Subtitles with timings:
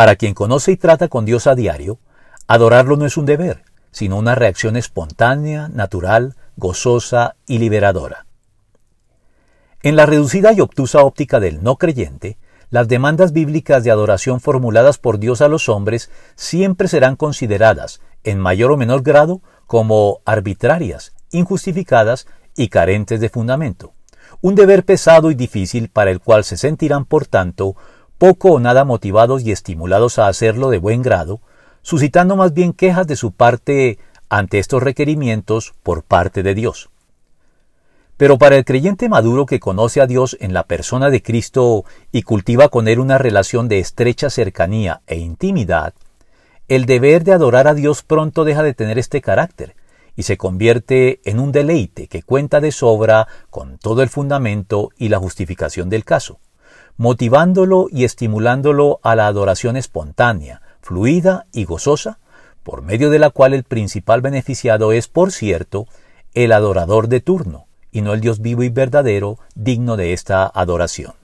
[0.00, 1.98] Para quien conoce y trata con Dios a diario,
[2.46, 8.24] adorarlo no es un deber, sino una reacción espontánea, natural, gozosa y liberadora.
[9.82, 12.38] En la reducida y obtusa óptica del no creyente,
[12.70, 18.38] las demandas bíblicas de adoración formuladas por Dios a los hombres siempre serán consideradas, en
[18.38, 22.26] mayor o menor grado, como arbitrarias, injustificadas
[22.56, 23.92] y carentes de fundamento.
[24.40, 27.76] Un deber pesado y difícil para el cual se sentirán, por tanto,
[28.20, 31.40] poco o nada motivados y estimulados a hacerlo de buen grado,
[31.80, 36.90] suscitando más bien quejas de su parte ante estos requerimientos por parte de Dios.
[38.18, 42.20] Pero para el creyente maduro que conoce a Dios en la persona de Cristo y
[42.20, 45.94] cultiva con él una relación de estrecha cercanía e intimidad,
[46.68, 49.76] el deber de adorar a Dios pronto deja de tener este carácter
[50.14, 55.08] y se convierte en un deleite que cuenta de sobra con todo el fundamento y
[55.08, 56.38] la justificación del caso,
[57.00, 62.18] motivándolo y estimulándolo a la adoración espontánea, fluida y gozosa,
[62.62, 65.86] por medio de la cual el principal beneficiado es, por cierto,
[66.34, 71.14] el adorador de turno, y no el Dios vivo y verdadero digno de esta adoración.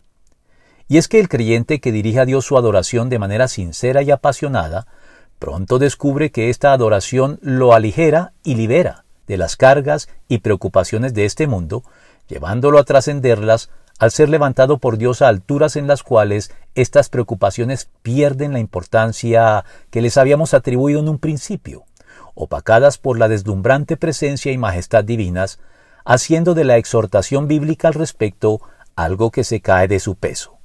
[0.89, 4.11] Y es que el creyente que dirige a Dios su adoración de manera sincera y
[4.11, 4.87] apasionada,
[5.39, 11.27] pronto descubre que esta adoración lo aligera y libera de las cargas y preocupaciones de
[11.27, 11.83] este mundo,
[12.29, 17.89] llevándolo a trascenderlas al ser levantado por Dios a alturas en las cuales estas preocupaciones
[18.03, 21.85] pierden la importancia que les habíamos atribuido en un principio,
[22.35, 25.59] opacadas por la deslumbrante presencia y majestad divinas,
[26.05, 28.61] haciendo de la exhortación bíblica al respecto
[28.95, 30.59] algo que se cae de su peso.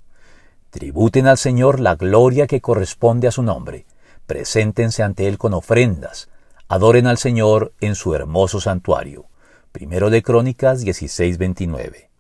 [0.70, 3.86] Tributen al Señor la gloria que corresponde a su nombre,
[4.26, 6.30] preséntense ante Él con ofrendas,
[6.68, 9.26] adoren al Señor en su hermoso santuario.
[9.72, 12.11] Primero de Crónicas 16:29.